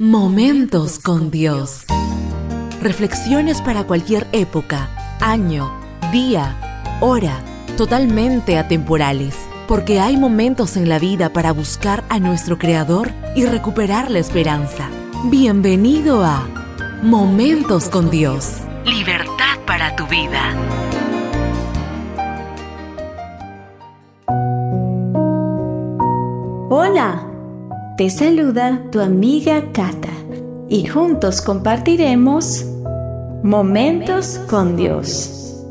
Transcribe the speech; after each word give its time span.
Momentos 0.00 0.98
con 0.98 1.30
Dios. 1.30 1.84
Reflexiones 2.82 3.62
para 3.62 3.84
cualquier 3.84 4.26
época, 4.32 4.88
año, 5.20 5.70
día, 6.10 6.98
hora, 7.00 7.38
totalmente 7.76 8.58
atemporales. 8.58 9.36
Porque 9.68 10.00
hay 10.00 10.16
momentos 10.16 10.76
en 10.76 10.88
la 10.88 10.98
vida 10.98 11.32
para 11.32 11.52
buscar 11.52 12.02
a 12.08 12.18
nuestro 12.18 12.58
Creador 12.58 13.12
y 13.36 13.46
recuperar 13.46 14.10
la 14.10 14.18
esperanza. 14.18 14.90
Bienvenido 15.26 16.24
a 16.24 16.44
Momentos 17.04 17.88
con 17.88 18.10
Dios. 18.10 18.62
Libertad 18.84 19.60
para 19.64 19.94
tu 19.94 20.08
vida. 20.08 20.56
Hola. 26.68 27.33
Te 27.96 28.10
saluda 28.10 28.82
tu 28.90 28.98
amiga 28.98 29.70
Kata 29.72 30.10
y 30.68 30.84
juntos 30.84 31.40
compartiremos 31.40 32.66
Momentos 33.44 34.40
con 34.50 34.76
Dios. 34.76 35.64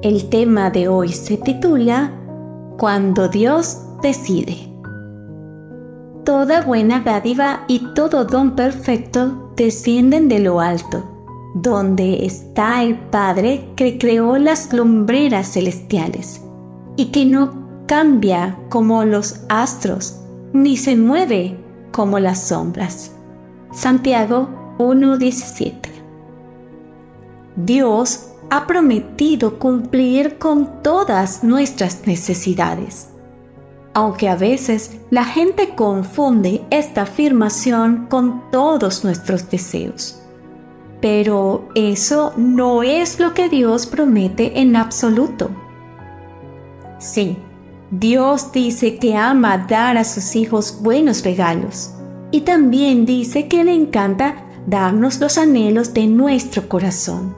El 0.00 0.30
tema 0.30 0.70
de 0.70 0.88
hoy 0.88 1.10
se 1.10 1.36
titula 1.36 2.10
Cuando 2.78 3.28
Dios 3.28 3.82
decide. 4.00 4.56
Toda 6.24 6.62
buena 6.62 7.00
dádiva 7.00 7.64
y 7.68 7.80
todo 7.92 8.24
don 8.24 8.56
perfecto 8.56 9.52
descienden 9.56 10.30
de 10.30 10.38
lo 10.38 10.60
alto, 10.60 11.04
donde 11.54 12.24
está 12.24 12.82
el 12.82 12.96
Padre 12.96 13.68
que 13.76 13.98
creó 13.98 14.38
las 14.38 14.72
lumbreras 14.72 15.52
celestiales 15.52 16.40
y 16.96 17.06
que 17.06 17.26
no 17.26 17.84
cambia 17.86 18.58
como 18.70 19.04
los 19.04 19.44
astros 19.50 20.22
ni 20.52 20.76
se 20.76 20.96
mueve 20.96 21.56
como 21.92 22.18
las 22.18 22.48
sombras. 22.48 23.12
Santiago 23.72 24.48
1.17 24.78 25.74
Dios 27.56 28.32
ha 28.50 28.66
prometido 28.66 29.58
cumplir 29.58 30.38
con 30.38 30.82
todas 30.82 31.42
nuestras 31.42 32.06
necesidades. 32.06 33.08
Aunque 33.94 34.28
a 34.28 34.36
veces 34.36 34.98
la 35.10 35.24
gente 35.24 35.74
confunde 35.74 36.62
esta 36.70 37.02
afirmación 37.02 38.06
con 38.10 38.50
todos 38.50 39.04
nuestros 39.04 39.50
deseos. 39.50 40.20
Pero 41.00 41.68
eso 41.74 42.34
no 42.36 42.82
es 42.82 43.18
lo 43.18 43.32
que 43.32 43.48
Dios 43.48 43.86
promete 43.86 44.60
en 44.60 44.76
absoluto. 44.76 45.50
Sí, 46.98 47.38
Dios 47.90 48.50
dice 48.50 48.98
que 48.98 49.14
ama 49.14 49.66
dar 49.68 49.96
a 49.96 50.04
sus 50.04 50.34
hijos 50.34 50.78
buenos 50.82 51.22
regalos 51.22 51.92
y 52.32 52.40
también 52.40 53.06
dice 53.06 53.46
que 53.46 53.62
le 53.62 53.74
encanta 53.74 54.44
darnos 54.66 55.20
los 55.20 55.38
anhelos 55.38 55.94
de 55.94 56.08
nuestro 56.08 56.68
corazón. 56.68 57.34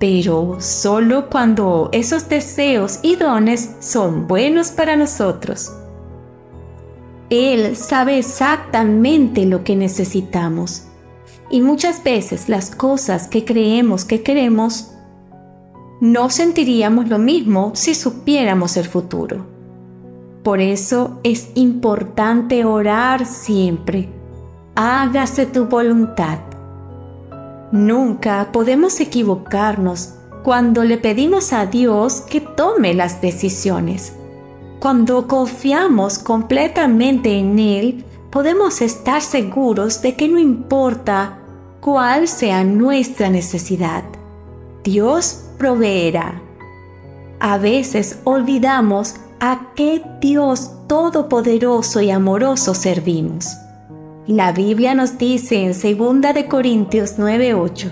Pero 0.00 0.56
solo 0.58 1.30
cuando 1.30 1.88
esos 1.92 2.28
deseos 2.28 2.98
y 3.02 3.14
dones 3.14 3.76
son 3.78 4.26
buenos 4.26 4.70
para 4.70 4.96
nosotros. 4.96 5.72
Él 7.30 7.76
sabe 7.76 8.18
exactamente 8.18 9.46
lo 9.46 9.62
que 9.62 9.76
necesitamos 9.76 10.82
y 11.48 11.60
muchas 11.60 12.02
veces 12.02 12.48
las 12.48 12.74
cosas 12.74 13.28
que 13.28 13.44
creemos 13.44 14.04
que 14.04 14.22
queremos 14.22 14.93
no 16.04 16.28
sentiríamos 16.28 17.08
lo 17.08 17.18
mismo 17.18 17.70
si 17.74 17.94
supiéramos 17.94 18.76
el 18.76 18.84
futuro. 18.84 19.46
Por 20.42 20.60
eso 20.60 21.18
es 21.22 21.48
importante 21.54 22.66
orar 22.66 23.24
siempre. 23.24 24.10
Hágase 24.74 25.46
tu 25.46 25.64
voluntad. 25.64 26.40
Nunca 27.72 28.50
podemos 28.52 29.00
equivocarnos 29.00 30.16
cuando 30.42 30.84
le 30.84 30.98
pedimos 30.98 31.54
a 31.54 31.64
Dios 31.64 32.20
que 32.20 32.42
tome 32.42 32.92
las 32.92 33.22
decisiones. 33.22 34.12
Cuando 34.80 35.26
confiamos 35.26 36.18
completamente 36.18 37.38
en 37.38 37.58
Él, 37.58 38.04
podemos 38.30 38.82
estar 38.82 39.22
seguros 39.22 40.02
de 40.02 40.16
que 40.16 40.28
no 40.28 40.38
importa 40.38 41.38
cuál 41.80 42.28
sea 42.28 42.62
nuestra 42.62 43.30
necesidad, 43.30 44.04
Dios 44.82 45.43
proveerá. 45.58 46.40
A 47.40 47.58
veces 47.58 48.20
olvidamos 48.24 49.16
a 49.40 49.72
qué 49.74 50.02
Dios 50.20 50.70
todopoderoso 50.86 52.00
y 52.00 52.10
amoroso 52.10 52.74
servimos. 52.74 53.56
La 54.26 54.52
Biblia 54.52 54.94
nos 54.94 55.18
dice 55.18 55.64
en 55.64 55.72
2 55.72 56.34
de 56.34 56.46
Corintios 56.46 57.18
9:8, 57.18 57.90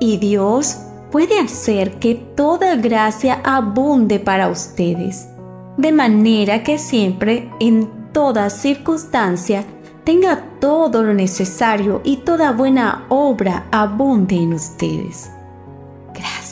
y 0.00 0.16
Dios 0.16 0.78
puede 1.12 1.38
hacer 1.38 1.98
que 1.98 2.14
toda 2.14 2.76
gracia 2.76 3.40
abunde 3.44 4.18
para 4.18 4.48
ustedes, 4.48 5.28
de 5.76 5.92
manera 5.92 6.62
que 6.62 6.78
siempre, 6.78 7.50
en 7.60 7.90
toda 8.12 8.48
circunstancia, 8.48 9.64
tenga 10.04 10.44
todo 10.60 11.02
lo 11.02 11.12
necesario 11.12 12.00
y 12.04 12.18
toda 12.18 12.52
buena 12.52 13.04
obra 13.10 13.66
abunde 13.70 14.36
en 14.36 14.54
ustedes 14.54 15.33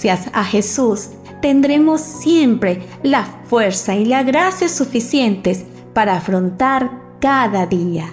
gracias 0.03 0.35
a 0.35 0.45
Jesús, 0.45 1.11
tendremos 1.41 2.01
siempre 2.01 2.83
la 3.05 3.25
fuerza 3.25 3.95
y 3.95 4.05
la 4.05 4.25
gracia 4.25 4.69
suficientes 4.69 5.65
para 5.95 6.17
afrontar 6.17 6.91
cada 7.21 7.67
día. 7.67 8.07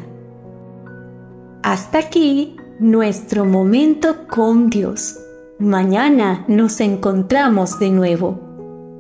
Hasta 1.64 1.98
aquí 2.00 2.56
nuestro 2.80 3.46
momento 3.46 4.28
con 4.28 4.70
Dios. 4.70 5.18
Mañana 5.58 6.46
nos 6.48 6.80
encontramos 6.80 7.80
de 7.80 7.90
nuevo. 7.90 8.40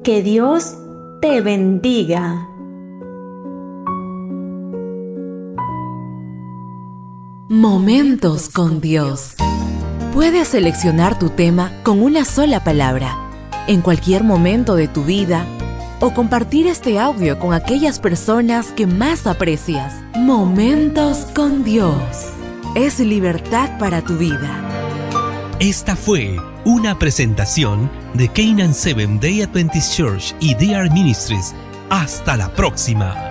Que 0.04 0.24
Dios 0.24 0.76
te 1.22 1.42
bendiga. 1.42 2.48
Momentos 7.50 8.50
con 8.50 8.82
Dios. 8.82 9.36
Puedes 10.14 10.48
seleccionar 10.48 11.20
tu 11.20 11.30
tema 11.30 11.72
con 11.84 12.02
una 12.02 12.26
sola 12.26 12.64
palabra 12.64 13.16
en 13.68 13.82
cualquier 13.82 14.24
momento 14.24 14.76
de 14.76 14.88
tu 14.88 15.04
vida 15.04 15.46
o 16.00 16.14
compartir 16.16 16.66
este 16.66 16.98
audio 16.98 17.38
con 17.38 17.54
aquellas 17.54 18.00
personas 18.00 18.72
que 18.72 18.88
más 18.88 19.28
aprecias. 19.28 19.94
Momentos 20.16 21.28
con 21.36 21.64
Dios. 21.64 21.94
Es 22.76 23.00
libertad 23.00 23.78
para 23.78 24.02
tu 24.02 24.18
vida. 24.18 24.50
Esta 25.60 25.96
fue 25.96 26.38
una 26.66 26.98
presentación 26.98 27.92
de 28.16 28.30
Canaan 28.30 28.74
Seven 28.74 29.20
Day 29.20 29.44
Adventist 29.44 29.96
Church 29.96 30.36
y 30.40 30.56
DR 30.56 30.90
Ministries. 30.92 31.54
Hasta 31.92 32.36
la 32.36 32.52
próxima. 32.54 33.29